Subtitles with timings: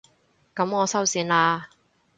[0.55, 1.65] 噉我收線喇